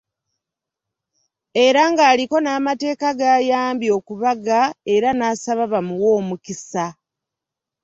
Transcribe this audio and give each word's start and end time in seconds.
Era 1.65 1.81
ng'aliko 1.91 2.37
n’amateeka 2.41 3.07
g'ayambye 3.19 3.89
okubaga 3.99 4.59
era 4.93 5.09
n'asaba 5.13 5.63
bamuwe 5.73 6.09
omukisa. 6.19 6.85